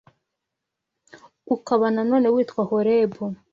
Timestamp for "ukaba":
1.55-1.85